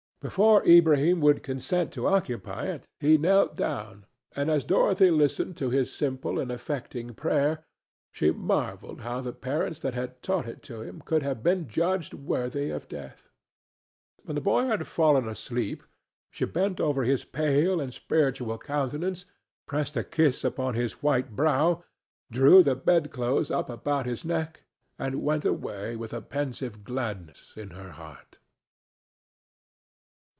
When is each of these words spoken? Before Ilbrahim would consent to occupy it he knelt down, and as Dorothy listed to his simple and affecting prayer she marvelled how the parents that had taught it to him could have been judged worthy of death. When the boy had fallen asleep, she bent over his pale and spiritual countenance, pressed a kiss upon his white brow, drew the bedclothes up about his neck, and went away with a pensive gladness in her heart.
Before 0.21 0.61
Ilbrahim 0.67 1.19
would 1.21 1.41
consent 1.41 1.91
to 1.93 2.05
occupy 2.05 2.67
it 2.67 2.89
he 2.99 3.17
knelt 3.17 3.55
down, 3.57 4.05
and 4.35 4.51
as 4.51 4.63
Dorothy 4.63 5.09
listed 5.09 5.57
to 5.57 5.71
his 5.71 5.91
simple 5.91 6.37
and 6.37 6.51
affecting 6.51 7.15
prayer 7.15 7.65
she 8.11 8.29
marvelled 8.29 9.01
how 9.01 9.21
the 9.21 9.33
parents 9.33 9.79
that 9.79 9.95
had 9.95 10.21
taught 10.21 10.47
it 10.47 10.61
to 10.69 10.83
him 10.83 11.01
could 11.03 11.23
have 11.23 11.41
been 11.41 11.67
judged 11.67 12.13
worthy 12.13 12.69
of 12.69 12.87
death. 12.87 13.29
When 14.21 14.35
the 14.35 14.41
boy 14.41 14.67
had 14.67 14.85
fallen 14.85 15.27
asleep, 15.27 15.81
she 16.29 16.45
bent 16.45 16.79
over 16.79 17.03
his 17.03 17.25
pale 17.25 17.81
and 17.81 17.91
spiritual 17.91 18.59
countenance, 18.59 19.25
pressed 19.65 19.97
a 19.97 20.03
kiss 20.03 20.43
upon 20.43 20.75
his 20.75 21.01
white 21.01 21.35
brow, 21.35 21.83
drew 22.31 22.61
the 22.61 22.75
bedclothes 22.75 23.49
up 23.49 23.71
about 23.71 24.05
his 24.05 24.23
neck, 24.23 24.65
and 24.99 25.23
went 25.23 25.45
away 25.45 25.95
with 25.95 26.13
a 26.13 26.21
pensive 26.21 26.83
gladness 26.83 27.55
in 27.57 27.71
her 27.71 27.93
heart. 27.93 28.37